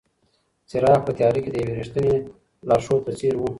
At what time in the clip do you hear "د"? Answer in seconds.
1.51-1.55